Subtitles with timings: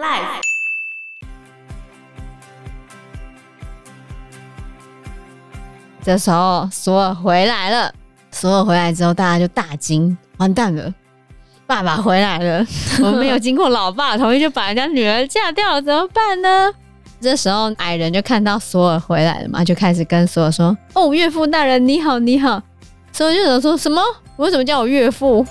[0.00, 0.40] Life。
[6.02, 7.92] 这时候索尔回来了，
[8.30, 10.94] 索尔回来之后，大家就大惊，完蛋了，
[11.66, 12.64] 爸爸回来了，
[13.04, 16.72] 我们没有经过老爸同意就把人家女儿嫁掉了，怎么办呢？
[17.20, 22.62] 这时候矮人就看到索尔回来了嘛，就开始跟索尔说：“哦，岳父大人你好，你好。”
[23.12, 24.02] 索尔就想说什么？
[24.38, 25.46] 为什么叫我岳父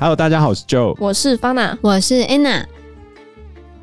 [0.00, 2.64] ？Hello，大家好，我是 Joe，我是方娜，我是 Anna。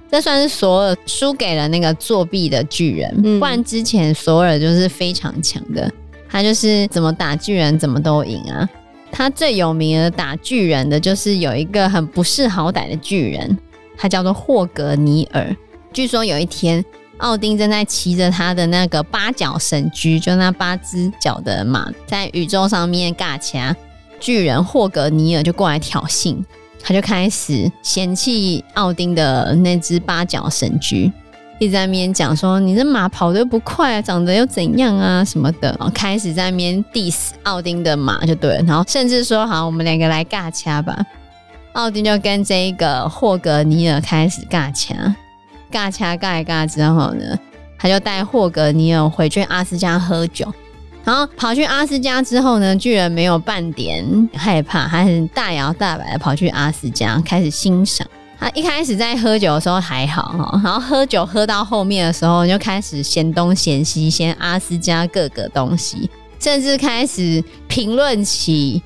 [0.10, 5.92] 这算是索尔输给了那个作弊的巨人，嗯、不然之前索尔就是非常强的，
[6.30, 8.70] 他就是怎么打巨人怎么都赢啊。
[9.12, 13.58] 他最有名的打巨人的就是有一个很不识好歹的巨人，
[13.98, 15.54] 他叫做霍格尼尔。
[15.92, 16.84] 据说有一天，
[17.18, 23.76] 奥丁正在骑着他的那个八角神驹，就那八只脚的马，在宇宙上面尬掐，
[24.20, 26.38] 巨人霍格尼尔就过来挑衅。
[26.88, 31.12] 他就开始嫌弃奥丁的那只八角神驹，
[31.58, 40.96] 一直在那边讲说：“你这马跑得不快啊，长得又怎样啊什么的。”开始在那边 diss 奥丁的马就对了，然后甚至说：“好，我们两个来尬掐吧。”
[41.74, 45.16] 奥丁就跟这一个霍格尼尔开始尬掐，
[45.72, 47.36] 尬掐尬一尬之后呢，
[47.80, 50.54] 他就带霍格尼尔回去阿斯加喝酒。
[51.06, 54.04] 然后跑去阿斯加之后呢，巨人没有半点
[54.34, 58.06] 害怕，还是大摇大摆的跑去阿斯加开始欣赏。
[58.40, 68.82] 他一开始在喝酒的时候还好哈，然后喝酒喝到后面的时候就开始嫌东嫌西，嫌阿斯加各个东西，甚至开始评论起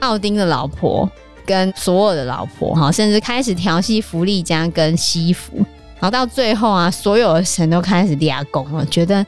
[0.00, 1.08] 奥丁的老婆
[1.46, 5.56] 跟索尔的老婆哈，甚至开始调戏弗利嘉跟西弗。
[6.00, 9.24] 然后到最后啊，所有的神都开始立功了，觉得。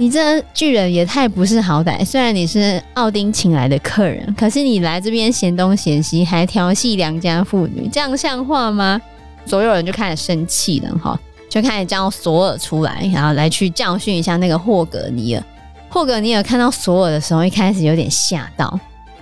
[0.00, 2.02] 你这巨人也太不识好歹！
[2.02, 8.98] 虽然你是奥丁请来的客人，可是你来这边嫌东嫌西，还调戏良家妇女，这样像话吗？
[9.44, 15.44] 所有人就开始生气了，哈，就开始叫索尔出来，然后来去教训一下那个霍格尼尔。
[15.90, 18.80] 霍格尼尔看到索尔的时候，一开始有点吓到，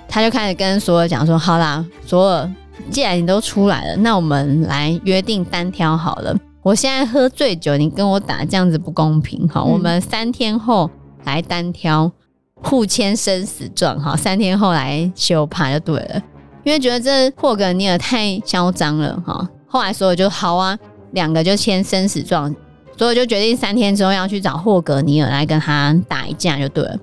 [0.09, 2.55] 他就开始跟索尔讲说：“好啦，索尔，
[2.88, 6.37] 既然你都出来了，那我们来约定单挑好了。”
[6.69, 9.65] 我现在喝醉酒，你跟我打这样子不公平哈！
[9.65, 10.91] 我们三天后
[11.25, 12.12] 来单挑，
[12.56, 16.23] 互签生死状哈，三天后来修牌就对了。
[16.65, 20.79] 因为觉得这霍格尼尔太嚣张了哈，后来索尔就好啊，
[21.12, 22.55] 两个就签生死状，
[22.99, 26.99] 所以就决定三天之后要去找霍格尼尔来跟他打一架就对了。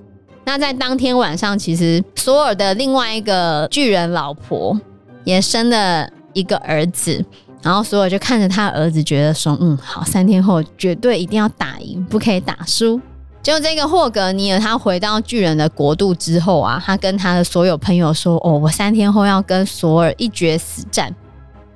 [0.46, 4.80] 那在当天晚上，其实索尔的另外一个巨人老婆
[5.24, 7.26] 也生了一个儿子。
[7.66, 13.02] 然后索尔就看着他儿子，觉得说：“嗯，好，三天后绝对一定要打赢，不可以打输。”
[13.42, 21.12] 就这个霍格尼尔，他回到巨人的国度之后啊，他跟他的所有朋友说：“哦，我三天后要跟索尔一决死战。”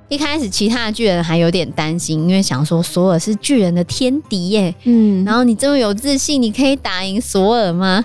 [0.08, 4.72] 一开始，其他的巨人还有点担心，因为想说索尔是巨人的天敌耶。
[4.84, 8.04] 嗯，然后你这么有自信，你可以打赢索尔吗？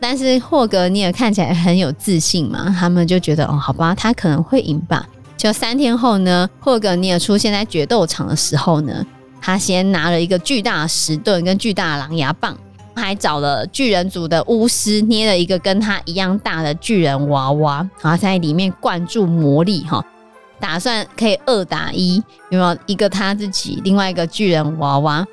[0.00, 5.06] 但是霍格尼尔看起来很有自信嘛，他们就觉得：“哦，好吧，他可能会赢吧。”
[5.40, 9.06] 就三天后呢，霍格尼尔出现在决斗场的时候呢，
[9.40, 12.54] 他先拿了一个巨大的石盾跟巨大的狼牙棒，
[12.94, 20.04] 还找了巨人族的巫师捏了一个跟他一样大的巨人娃娃，然后在里面灌注魔力哈，
[20.60, 25.26] 打算可以二打一，有没有一个他自己，另外一个巨人娃娃？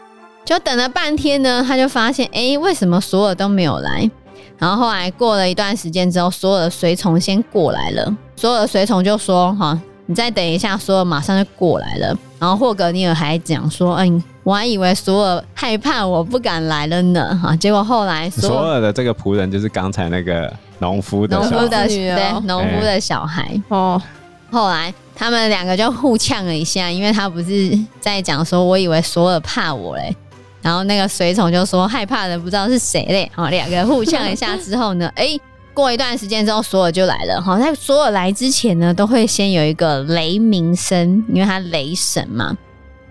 [0.46, 4.10] 就等了半天呢，他就发现，哎、欸，为什么所有都没有来？
[4.58, 9.78] 然后后来过了一段时间之后，所有的随从先过来了，所有的随从就说，哈。
[10.10, 12.18] 你再等一下，索尔马上就过来了。
[12.40, 24.02] 然后霍格尼尔还讲说：“嗯，我还以为索尔害怕我不敢来了呢。”哈，结果后来索尔的这个仆人就是刚才那个农夫的农夫的对农夫的小孩哦。
[24.50, 30.16] 后来他们两个就互呛了一下，因为他不是在讲说：“我以为索尔怕我嘞。”
[30.62, 35.38] 然后那个随从就说：“害怕的不知道是谁嘞。”好，两个互呛一下之后呢，哎。
[35.78, 37.40] 过一段时间之后，索尔就来了。
[37.40, 42.58] 哈，在索尔来之前呢，都会先有一个雷鸣声，因为他雷神嘛。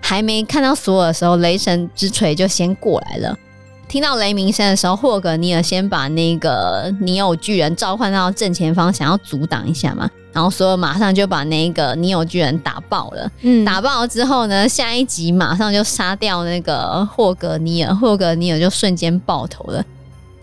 [0.01, 3.39] 还没看到索尔的时候，雷神之锤就先过来了。
[3.87, 10.11] 听到雷鸣声的时候，霍格尼尔先把那个尼欧巨人召唤到正前方，想要阻挡一下嘛。
[10.33, 13.31] 然后索尔马上就把那个尼欧巨人打爆了。
[13.43, 19.85] 嗯，打爆了之后呢，下一集马上就杀掉那个霍格尼尔，霍格尼尔就瞬间爆头了。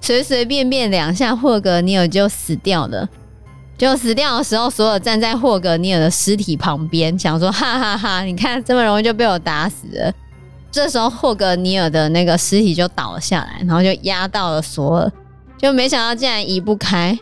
[0.03, 3.07] 随随便便两下，霍格尼尔就死掉了。
[3.77, 10.13] 就死掉的时候，索尔站在霍格尼尔的尸体旁边，想说：“哈哈哈，你看这么容易就被我打死了。”
[10.69, 15.11] 这时候，霍格尼尔的那个尸体就倒了下来，然后就压到了索尔，
[15.57, 17.17] 就没想到竟然移不开。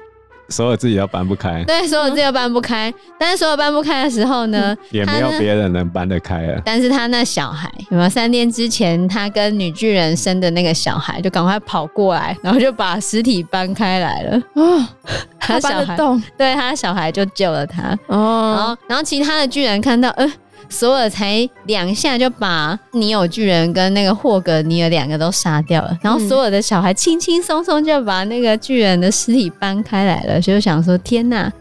[0.51, 1.63] 所有自己都搬不开。
[1.63, 2.93] 对，所有自己都搬不开。
[3.17, 6.61] 但是所有搬不开的时候呢，也没有别人能搬得开了。
[6.65, 14.41] 但是他那小孩，有没有三天之前他跟女巨人生的那个小孩，就赶快跑过来，然后就把尸体搬开来了。
[14.55, 14.85] 哦，
[15.39, 15.97] 他小孩，
[16.37, 17.97] 对，他小孩就救了他。
[18.07, 20.31] 哦，然后然后其他的巨人看到，呃。
[20.71, 31.51] 索尔才两下就把尼尔巨人跟那个霍格尼尔两个都杀掉了，然后索尔的小孩轻轻松松就把那个巨人的尸体搬开来了，就想说：天哪，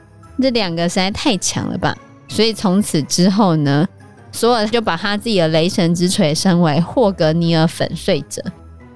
[0.40, 1.94] 这两个实在太强了吧！
[2.28, 3.84] 所以从此之后呢，
[4.30, 8.40] 索尔就把他自己的雷神之锤升为霍格尼尔粉碎者，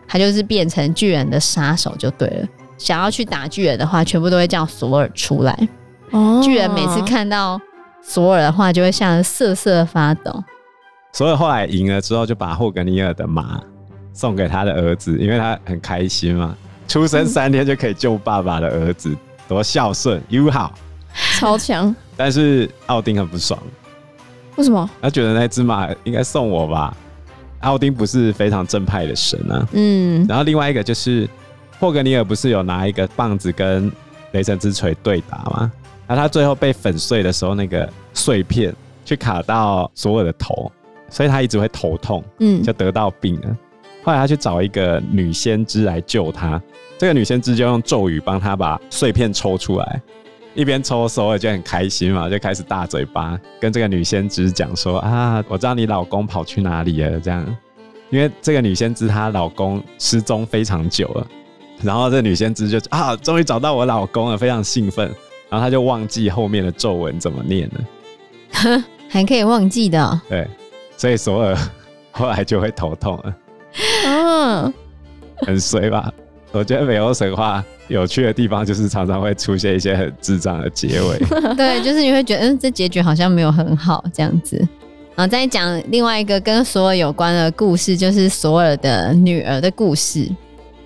[0.07, 2.47] 他就是变成巨人的杀手就对了。
[2.79, 5.69] 想要去打巨人的话，全部都会叫索尔出来。
[6.13, 7.61] 哦，巨人每次看到。
[8.07, 10.45] 索尔的话就会吓得瑟瑟发抖。
[11.13, 13.61] 索尔后来赢了之后，就把霍格尼尔的马
[14.13, 16.57] 送给他的儿子，因为他很开心嘛，
[16.87, 19.17] 出生三天就可以救爸爸的儿子，嗯、
[19.49, 20.75] 多孝顺友好，
[21.39, 21.95] 超强。
[22.17, 23.59] 但是奥丁很不爽，
[24.57, 24.89] 为什么？
[25.01, 26.95] 他觉得那只马应该送我吧？
[27.61, 29.67] 奥丁不是非常正派的神啊。
[29.73, 30.27] 嗯。
[30.29, 31.29] 然后另外一个就是
[31.81, 33.91] 霍格尼尔不是有拿一个棒子跟
[34.33, 35.73] 雷神之锤对打吗？
[36.07, 38.75] 那他最后被粉碎的时候，那个碎片
[39.05, 40.71] 去卡到索尔的头，
[41.09, 43.57] 所以他一直会头痛，嗯，就得到病了。
[44.03, 46.61] 后来他去找一个女先知来救他，
[46.99, 50.03] 这个女先知就用咒语帮他把碎片抽出来，
[50.55, 57.57] 一边抽索尔就很开心嘛，就开始大嘴巴跟这个女先知讲说啊，我知道你老公跑去哪里了，这样，
[58.11, 61.27] 因为这个女先知她老公失踪非常久了，
[61.83, 65.11] 然后这个女先知就啊，终于找到我老公了，非常兴奋。
[65.55, 70.21] 然后他就忘记后面的咒文怎么念了， 还可以忘记的哦。
[70.29, 70.45] 对，
[70.97, 71.57] 所以索尔
[72.11, 73.37] 后来就会头痛了。
[74.05, 74.75] 嗯，
[75.47, 76.13] 很衰吧？
[76.51, 81.19] 我觉得北欧神话有趣的地方就是常常会出现一些很智障的结尾。
[81.55, 84.57] 对，就是你会觉得，嗯，这结局好像没有很好这样子。
[85.15, 90.29] 然后再讲另外一个跟索尔有关的故事，就是索尔的女儿的故事。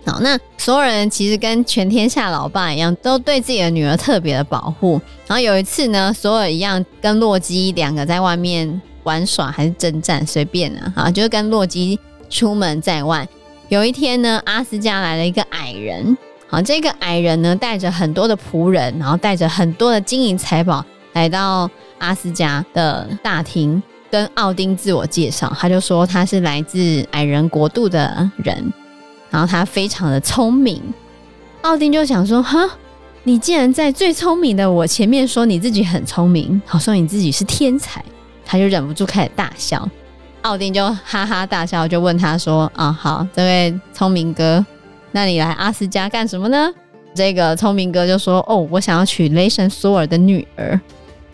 [0.09, 5.01] 好，那所有人其实跟全天下老爸一样，都对自己的女儿特别的保护。
[5.27, 11.99] 然后有一次呢，索尔一样跟洛基两个在外面玩耍还是征战，随便啊，啊，就是跟洛基
[12.31, 13.29] 出门在外。
[13.69, 16.17] 有一天呢，阿斯加来了一个矮人，
[16.47, 28.73] 好，这个矮人呢带着很多的仆人，然后带着很多的金银财宝来到阿斯加的大厅，跟奥丁自我介绍，他就说他是来自矮人国度的人。
[29.31, 30.83] 然后他非常的聪明，
[31.63, 32.69] 奥丁就想说：“哈，
[33.25, 38.05] 你竟然在最聪明的我前面说你自己很聪明，好说你自己是天才。”
[38.45, 39.87] 他就忍不住开始大笑。
[40.43, 44.65] 奥丁就哈哈大笑，就问他说：“啊，好，这位聪明哥，
[45.13, 46.71] 那你来阿斯加干什么呢？”
[47.15, 50.81] 这个聪明哥就说：“哦，我想要娶雷神索尔的女儿。”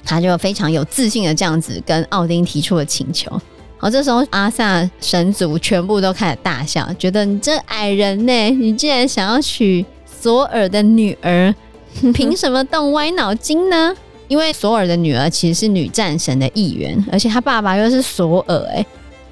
[0.05, 3.41] 他就非常有自信的这样子跟奥丁提出了请求。
[3.85, 11.55] 然后这时候，阿萨神族全部都开始大笑，觉得你这矮人呢，你竟然想要娶索尔的女儿，
[12.15, 13.95] 凭什么动歪脑筋呢？
[14.27, 18.87] 因为索尔的女儿其实是女战神的一员，而且他爸爸又是索尔，哎，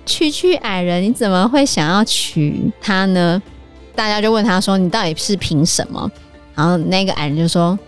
[0.05, 3.43] 区区矮人，你怎么会想要娶她呢？
[3.95, 6.11] 大家就问他说：“你到底是凭什么？”
[6.55, 7.79] 然后那个矮人就说：“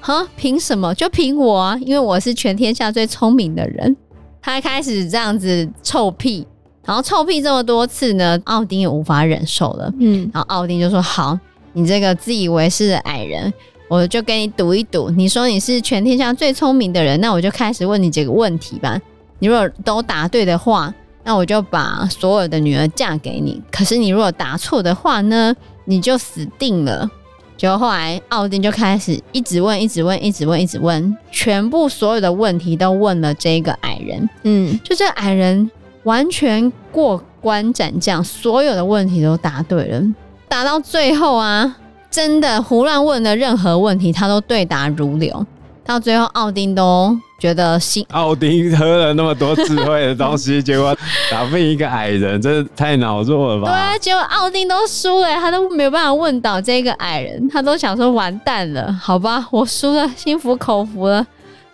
[0.00, 0.94] 哈，凭什么？
[0.94, 3.96] 就凭我啊，因为我是全天下最聪明的人。”
[4.42, 6.46] 他开始这样子臭屁，
[6.84, 9.92] 然后臭屁这么多次呢，奥丁也无法忍受了。
[9.98, 11.38] 嗯，然后奥丁就说：“好，
[11.72, 13.52] 你这个自以为是的矮人，
[13.88, 15.10] 我就跟你赌一赌。
[15.10, 18.98] 你说你是全天下最聪明的人，那我就开始问你几个问题吧。
[19.38, 20.92] 你如果都答对的话，
[21.22, 23.60] 那我就把所有的女儿嫁给你。
[23.70, 25.54] 可是你如果答错的话呢，
[25.84, 27.10] 你就死定了。”
[27.60, 34.26] 就后来，奥丁就开始一直问，一直问，一直问，一直问，全部所有的问题都问了这个矮人。
[34.44, 35.70] 嗯，就这个矮人
[36.04, 40.02] 完全过关斩将，所有的问题都答对了。
[40.48, 41.76] 答到最后啊，
[42.10, 45.44] 真的胡乱问的任何问题，他都对答如流。
[45.84, 47.14] 到最后，奥丁都。
[47.40, 50.94] 觉得心奥丁喝了那么多智慧的东西，结果
[51.30, 53.68] 打不赢一个矮人，真是太恼弱了吧？
[53.68, 61.26] 对啊，结果奥丁都输了，他都没有办法问倒这个矮人，他都想说完蛋了，好吧，我输了，心服口服了，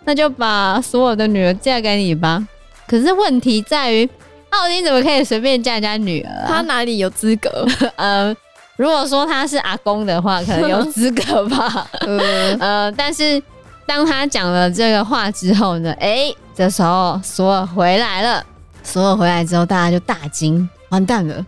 [0.05, 2.41] 那就把所有的女儿嫁给你吧。
[2.87, 4.09] 可是问题在于，
[4.51, 6.45] 奥丁怎么可以随便嫁人家女儿啊？
[6.47, 7.67] 他哪里有资格？
[7.97, 8.33] 呃，
[8.77, 11.85] 如果说他是阿公的话，可能有资格吧。
[12.61, 13.43] 呃，但是。
[13.87, 18.43] 当他讲了这个话之后呢，哎，这时候索尔回来了。
[18.83, 21.45] 索尔回来之后，大家就大惊，完蛋了，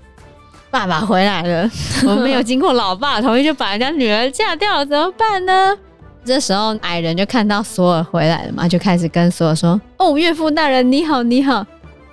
[0.72, 1.70] 爸爸回来了。
[2.04, 5.78] 我们没有经过老爸同意就把人家女儿嫁掉了，怎么办呢？
[6.26, 11.66] 这时候矮人就看到索尔回来了嘛，就开始跟索尔说：“哦，岳父大人你好，你好。”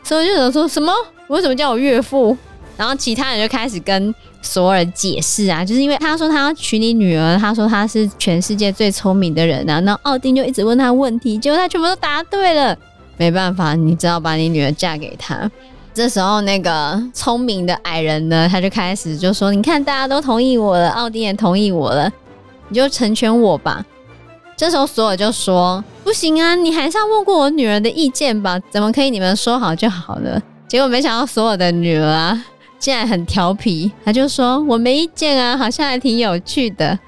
[0.04, 0.92] 索尔就想说什么？
[1.28, 2.36] 为什么叫我岳父？
[2.76, 9.80] 然后其他人就开始跟索尔解释啊，就是因为他说他要娶你女儿，他说他是全世界最聪明的人啊。
[9.80, 12.76] 然后奥丁就一直问他问题，结果他全部都答对了。
[13.16, 15.50] 没办法，你只好把你女儿嫁给他。
[15.94, 22.12] 这时候那个聪明的矮人呢，他就开始就说：“你看，大家都同意我了，奥丁也同意我了，
[22.68, 23.82] 你就成全我吧。”
[24.54, 28.60] 这时候索尔就说：“不行啊，你还是要问过我女儿的意见吧？
[28.70, 32.44] 怎么可以你们说好就好了？”结果没想到索尔的女儿啊。
[32.78, 36.98] 竟然很调皮，他就说：“我没意见啊，好像还挺有趣的啊。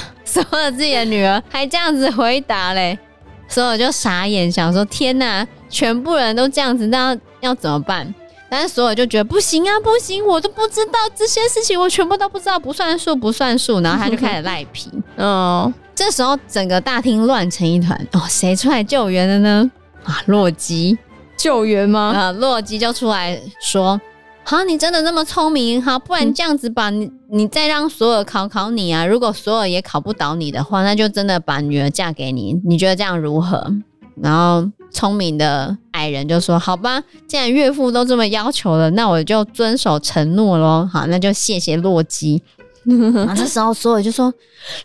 [0.24, 2.98] ”所有自己的女儿还这样子回答嘞，
[3.48, 8.12] 所有就傻眼，想说：“天哪，全部人都这样子，那要，怎么办？”
[8.48, 13.78] 但是所有就觉得不行啊，不行，我都不知道这些事情，我全部都不知道，不算数，不算数。
[13.82, 14.90] 然后他就开始赖皮。
[15.16, 17.96] 哦，这时候整个大厅乱成一团。
[18.12, 19.70] 哦，谁出来救援了呢？
[20.02, 20.98] 啊，洛基
[21.36, 22.12] 救援吗？
[22.12, 24.00] 啊，洛基就出来说。
[24.42, 25.80] 好，你真的那么聪明？
[25.80, 29.06] 好，不然这样子吧，你你再让索尔考考你啊。
[29.06, 32.60] 如果索尔也考不倒你的话，那就真的把女儿嫁给你。
[32.64, 33.72] 你觉得这样如何？
[34.20, 40.88] 然后聪明的矮人就说：“好吧，既然岳父都这么要求了，那我就遵守承诺喽。
[40.92, 42.42] 好，那就谢谢洛基。
[42.84, 44.34] ”然后这时候索尔就说：“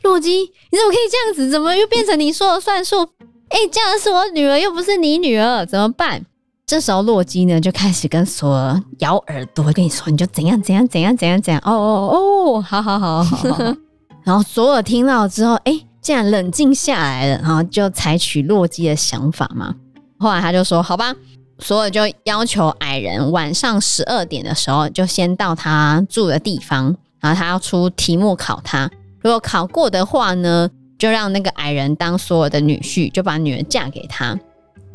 [0.04, 1.50] 洛基，你怎么可以这样子？
[1.50, 3.02] 怎么又变成你说了算数？
[3.50, 6.24] 哎，这样是我女儿，又不是你女儿，怎么办？”
[6.68, 13.74] 这时候洛基呢就开始跟索尔咬耳朵，跟你说你就怎样怎样怎样怎样怎样哦哦哦，好好好好好。
[14.26, 19.76] 然后索尔听到之后，哎，竟然冷静下来了，然后就采取洛基的想法嘛。
[20.18, 21.14] 后来他就说：“好吧。”
[21.60, 28.90] 索尔就要求矮人晚上十二点的时候就先到他住的地方，然后他要出题目考他。
[29.22, 30.68] 如果考过的话呢，
[30.98, 34.36] 就让那个矮人当索尔的女婿，就把女儿嫁给他。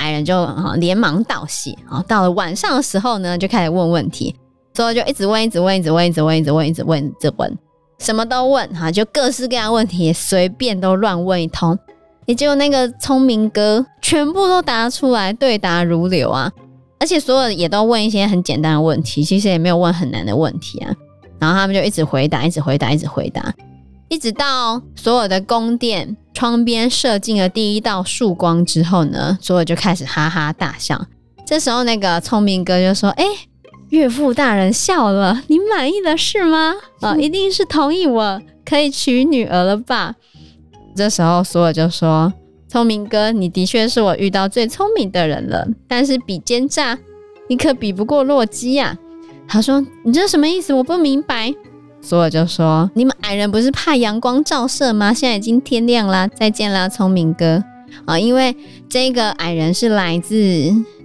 [0.01, 4.35] 矮人就啊连忙道谢啊，到了晚上的时候呢，就开始问问题，
[4.73, 7.57] 所以就一直问，一直问，一直问，一直问，一直问，一直问，一直问，
[7.99, 11.77] 什么都问哈，就各式各样问题，随便都乱问一通。
[12.25, 16.51] 也就那个聪明哥全部都答出来，对答如流啊，
[16.99, 20.93] 而且所有也都问一些很简单的问题，其实也没有问很难的问题啊。
[21.39, 23.53] 然后他们就一直回答，一直回答，一直回答。
[24.07, 31.05] 一直到所有的宫殿窗边射进了第一道曙光之后呢，所有就开始哈哈大笑。
[31.45, 33.25] 这时候，那个聪明哥就说：“哎，
[33.89, 36.73] 岳父大人笑了，你满意了是吗？
[37.01, 40.15] 啊、哦，一定是同意我可以娶女儿了吧？”
[40.95, 42.31] 这时候，索尔就说
[42.69, 46.97] ：“聪明哥，你的确是我遇到最聪明的人了，但是比奸诈，
[47.49, 48.97] 你可比不过洛基呀。”
[49.47, 50.73] 他说：“你这什么意思？
[50.73, 51.53] 我不明白。”
[52.03, 55.13] 索尔就说：“你们矮人不是怕阳光照射吗？
[55.13, 57.63] 现在已经天亮啦，再见啦，聪明哥
[58.05, 58.17] 啊！
[58.17, 58.55] 因为
[58.89, 60.35] 这个矮人是来自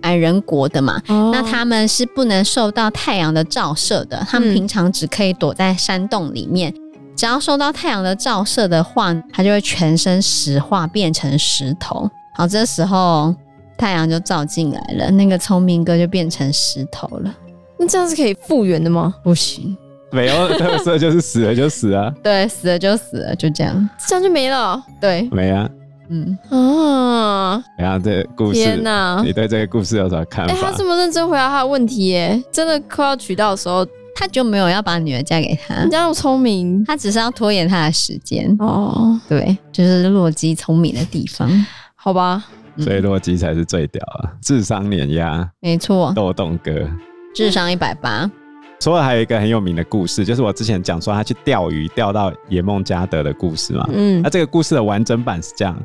[0.01, 6.73] 矮人国的嘛，哦、那他们是不能受到太阳的照射的，他们平常只可以躲在山洞里面。
[6.75, 12.11] 嗯、只要受到太阳的照射的话，他就会全身石化，变成石头。
[12.35, 13.35] 好，这时候
[13.77, 17.35] 太阳就照进来了，那个聪明哥就变成石头了。
[17.79, 19.15] 那这样是可以复原的吗？
[19.23, 19.77] 不行。”
[20.17, 25.69] 没有特色就是死了就死啊， 对，死了就死了，就这样，这样就没了，对，没啊，
[26.09, 26.39] 嗯。
[26.49, 30.55] 啊，然后这个故事，天哪，你对这个故事有什么看法？
[30.55, 38.57] 哎、欸，他这么认真回答他的问题，耶，真的快要娶到的时候，他就没有要把女儿嫁给他，人家那么聪明，他只是要拖延他的时间。
[38.59, 41.47] 哦，对，就是洛基聪明的地方，
[41.95, 42.43] 好吧，
[42.79, 46.73] 所以洛基才是最屌啊，智商碾压，没错，豆豆哥，
[47.35, 48.31] 智商一百八。
[48.79, 53.89] 除了还有一个很有名的故事，就是我之前讲说他去钓鱼钓到野梦加德的故事嘛。
[53.93, 55.77] 嗯，那这个故事的完整版是这样：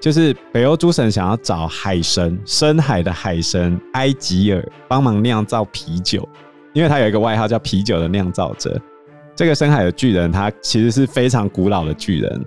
[0.00, 6.26] 就是北欧诸神想要找海神，深海的海神埃吉尔帮忙酿造啤酒，
[6.72, 8.80] 因为他有一个外号叫啤酒的酿造者。
[9.34, 12.44] 这个深海的巨人，他其实是非常古老的巨人，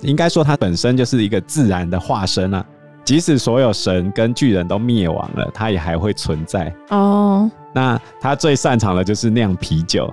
[0.00, 2.64] 应该说他本身就是一个自然的化身啊。
[3.10, 6.72] 即使所有神跟巨人都灭亡了，他也还会存在。
[6.90, 7.50] 哦。
[7.72, 10.08] 那他最擅长的就是酿啤酒，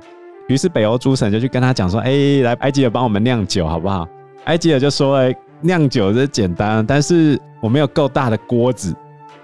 [0.48, 4.08] 于是北欧诸神就去跟他讲说：“哎、欸，来埃及尔帮我们酿酒好不好？”
[4.46, 8.96] 埃及尔就说：“哎，酿酒这简单，但是我没有够大的锅子。”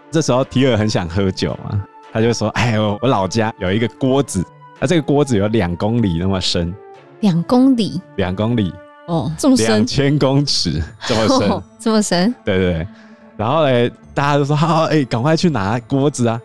[0.10, 1.80] 这时候提尔很想喝酒嘛，
[2.12, 4.44] 他就说：“哎呦，我老家有一个锅子，
[4.80, 6.74] 那这个锅子有两公里那么深，
[7.20, 8.74] 两公里，两公里。
[9.06, 12.88] 哦，这么深，两千公尺这么深， 哦、这么深，对对对。
[13.38, 16.40] 然后嘞，大家都说：好，哎，赶快去拿锅子啊！”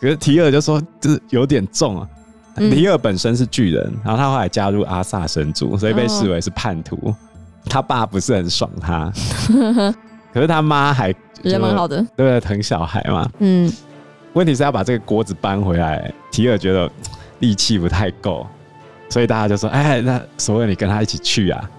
[0.00, 2.08] 可是提尔就说，这有点重啊。
[2.56, 6.96] 嗯、提尔本身是巨人，然后他后来加入阿萨神族，所以被视为是叛徒。
[7.02, 7.16] 哦、
[7.68, 9.12] 他爸不是很爽他，
[10.34, 12.40] 可是他妈还人蛮好的，对不对？
[12.40, 13.28] 疼小孩嘛。
[13.38, 13.72] 嗯。
[14.34, 16.88] 问题是要把这个锅子搬回来，提尔觉得
[17.40, 18.46] 力气不太够，
[19.08, 21.70] 所以大家就说：“哎，那索尔你跟他一起去啊。”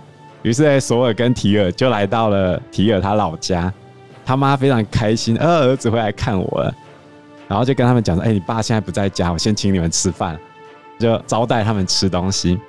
[0.41, 3.72] 于是索尔跟提尔就来到了提尔他老家，
[4.30, 6.72] 他妈非常开心，呃，儿子回来看我了，
[7.48, 10.40] 然后就跟他们讲说：“哎，你爸现在不在家，我先请你们吃饭。”
[11.00, 12.60] 就招待他们吃东西。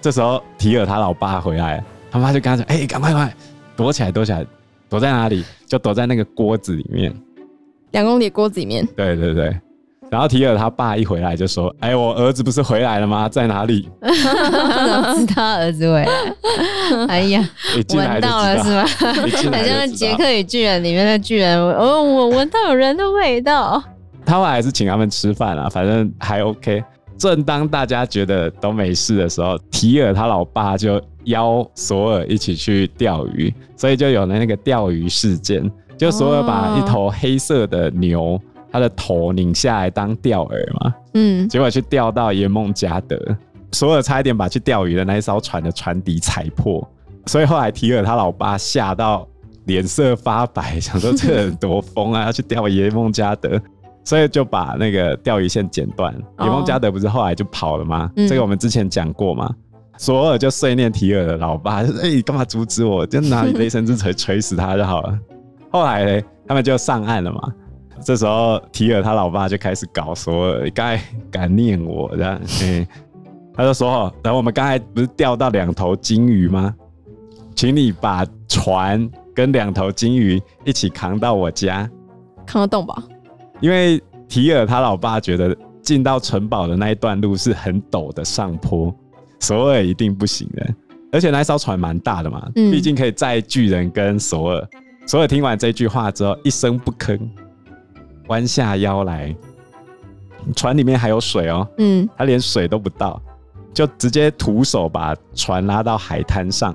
[0.00, 3.34] 这时候提尔他老爸回来，他妈就跟他说：“哎，赶快快
[3.74, 4.46] 躲起来，躲起来，
[4.88, 5.44] 躲在哪里？
[5.66, 7.12] 就躲在那个锅子里面。”
[7.90, 9.60] 两公里锅子里面，对对对，
[10.10, 13.28] 然后提尔他爸一回来就说：“哎，我儿子不是回来了吗？
[13.28, 17.06] 在哪里？”怎 么知道他儿子回来？
[17.08, 17.48] 哎呀，
[17.94, 18.82] 闻到了是吗？
[18.82, 23.82] 好像《杰克与巨人》里面的巨人，哦，我闻到有人的味道。
[24.26, 26.82] 他后来还是请他们吃饭了，反正还 OK。
[27.16, 35.70] 正当大家觉得都没事的时候，提尔他老爸就邀索尔一起去钓鱼，所以就有了那个钓鱼事件。
[35.98, 38.40] 就索尔把一头黑色的牛，
[38.72, 43.18] 它的头拧下来当钓饵嘛，嗯，结果去钓到耶梦加德，
[43.72, 46.86] 索尔差一点把去钓鱼的那一艘船的船底踩破，
[47.26, 49.26] 所以后来提尔他老爸吓到
[49.64, 53.60] 脸色发白，想说这人多疯啊， 要去钓耶梦加德，
[54.04, 56.14] 所以就把那个钓鱼线剪断。
[56.14, 58.10] 耶梦加德不是后来就跑了吗？
[58.28, 59.52] 这个我们之前讲过嘛。
[59.98, 63.04] 索尔就碎念提尔的老爸，说：“哎，你干嘛阻止我？
[63.04, 65.18] 就拿雷神之锤锤死他就好了。”
[65.70, 67.52] 后来呢，他们就上岸了嘛。
[68.02, 72.86] 这时候提尔他老爸就开始搞索尔，你刚才敢念我这样，嗯，
[73.54, 76.74] 他就说：“然后我们刚才不是钓到两头金鱼吗？
[77.54, 81.88] 请你把船跟两头金鱼一起扛到我家，
[82.46, 83.02] 扛得动吧？
[83.60, 88.94] 因为提尔他老爸觉得进到城堡的那一段路是很陡的上坡，
[89.40, 90.66] 索尔一定不行的。
[91.12, 94.66] 而且那艘船蛮大的嘛，毕竟可以载巨人跟索尔。”
[95.06, 97.18] 索尔听完这句话之后，一声不吭，
[98.30, 99.34] 弯下腰来。
[100.56, 103.20] 船里面还有水哦，嗯，他连水都不倒，
[103.74, 106.74] 就直接徒手把船拉到海滩上，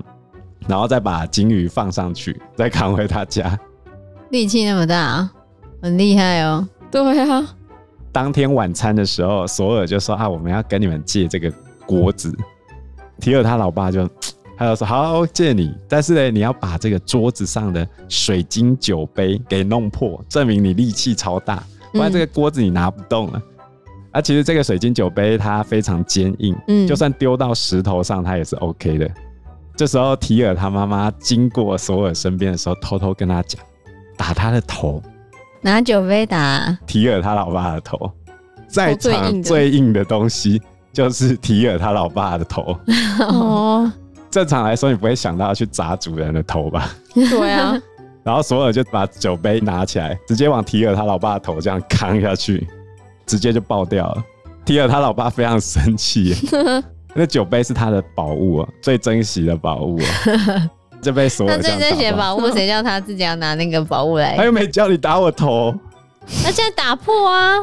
[0.68, 3.58] 然后再把金鱼放上去，再扛回他家。
[4.30, 5.28] 力气那么大，
[5.82, 6.66] 很厉害哦。
[6.90, 7.56] 对啊。
[8.12, 11.52] 当天晚餐的时候，索尔就说：“啊，我们要跟你们借这个
[11.84, 12.32] 锅子。”
[13.18, 14.08] 提尔他老爸就。
[14.56, 23.32] 他就说：“好，借你，但是呢，你要把这个桌子上的水晶酒杯给弄破，证明你力气超大，不然这个锅子你拿不动了。
[23.34, 23.42] 嗯”
[24.12, 29.10] 啊，其实这个水晶酒杯它非常坚硬，嗯，就算丢到石头上，它也是 OK 的。
[29.76, 33.62] 这时候提尔他妈妈经过索尔身边的时候，偷偷跟他讲
[34.16, 35.02] ：“打他的头，
[35.60, 38.10] 拿酒杯打提尔他老爸的头，
[38.66, 40.62] 在场最硬的东西
[40.94, 42.74] 就是提尔他老爸的头。
[43.20, 43.92] ”哦。
[44.36, 46.90] 正常来说，你不会想到要去砸主人的头吧？
[47.14, 47.74] 对啊。
[48.22, 52.68] 然后索尔就把酒杯拿起来，直接往提尔他老爸的头这样扛下去，
[53.24, 54.22] 直接就爆掉了。
[54.66, 56.36] 提尔他老爸非常生气，
[57.16, 60.70] 那酒杯是他的宝物啊，最珍惜的宝物啊，
[61.00, 61.56] 就被索尔。
[61.56, 64.36] 那最珍惜的宝物， 谁叫他自己要拿那个宝物来？
[64.36, 65.74] 他又没叫你打我头，
[66.44, 67.54] 那现在打破啊！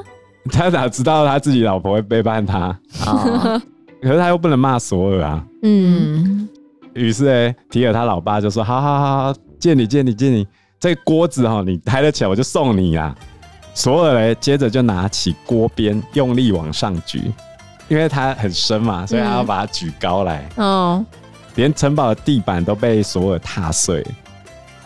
[0.52, 2.76] 他哪知道他自己老婆会背叛他？
[3.06, 3.62] 哦、
[4.02, 5.46] 可是他又不能骂索尔啊。
[5.62, 6.50] 嗯。
[6.94, 10.48] 于是哎，提尔他老爸就说：“好好好好，借你借你借你，
[10.80, 13.16] 这个锅子哈，你抬得起来我就送你啊。”
[13.76, 17.32] 索尔嘞，接着就拿起锅边，用力往上举，
[17.88, 20.48] 因为它很深嘛，所以他要把它举高来。
[20.58, 21.04] 哦、
[21.56, 24.06] 连城堡的地板都被索尔踏碎，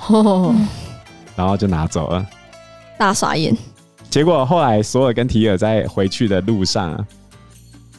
[0.08, 0.56] 哦，
[1.36, 2.26] 然后就拿走了，
[2.98, 3.54] 大傻眼。
[4.10, 7.06] 结果后来索尔跟提尔在回去的路上，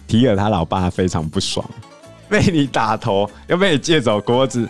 [0.07, 1.63] 提尔他老爸非常不爽。
[2.29, 4.69] 被你打头，又被你借走锅子，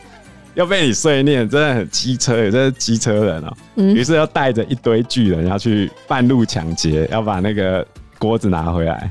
[0.54, 3.82] 又被你碎念，真的很机车，也真是机车人哦、喔。
[3.82, 7.86] 于、嗯、是要带着一堆巨人要去半路抢劫，要把那个
[8.18, 9.10] 锅子拿回来。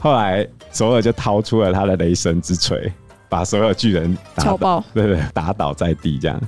[0.00, 2.92] 后来索尔就掏出了他的雷神之锤，
[3.28, 6.40] 把所有巨人打敲爆，对，对对，打倒在地这样。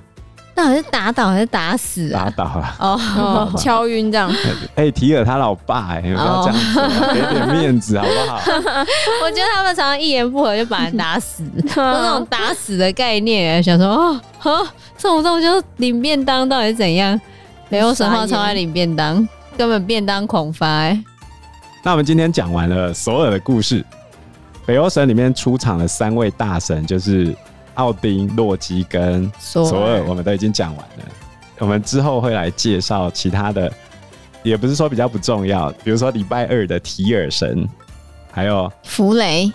[0.57, 2.33] 到底是打倒还是打死啊？
[2.35, 2.77] 打倒啊！
[2.81, 4.31] 哦，哦 敲晕这样。
[4.75, 8.41] 哎、欸，提尔他老爸、欸，哎，不要这样子、哦，给点面子好不好？
[9.23, 13.63] 我觉得他们常常一言不合就把人打死，有那种打死的概念。
[13.63, 14.67] 想说，哦，呵，
[14.99, 17.21] 动不动就领便当，到底是怎样？
[17.69, 19.17] 北欧神话超爱领便当，
[19.59, 21.05] 根本便当狂发、欸。
[21.83, 23.85] 那我们今天讲完了所有的故事，
[24.65, 27.37] 北欧神里面出场的三位大神就是。
[27.77, 31.05] 奥丁、洛基跟索尔，我们都已经讲完了。
[31.59, 33.73] 我们之后会来介绍其他的，
[34.43, 35.71] 也不是说比较不重要。
[35.83, 37.67] 比如说礼拜二的提尔神，
[38.31, 39.51] 还有弗雷、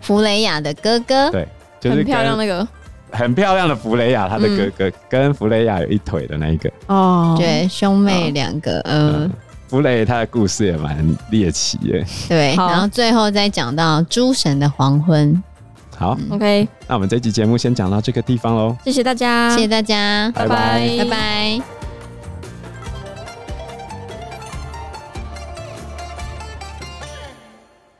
[0.00, 1.46] 弗雷亚的哥哥，对，
[1.78, 2.66] 就是很漂亮那个。
[3.12, 6.68] 很漂亮的弗雷亚，他的哥哥、嗯、跟弗雷亚有一腿的那一个。
[6.88, 9.30] 哦，对，兄妹两个，嗯、呃，
[9.68, 15.40] 弗雷他的故事也蛮猎奇的，对，然后最后再讲到诸神的黄昏。
[15.96, 21.73] 好，OK，那我们这期节目先讲到这个地方喽，谢谢大家，谢谢大家，拜拜，拜拜。